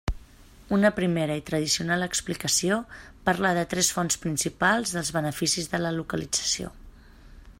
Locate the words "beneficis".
5.21-5.73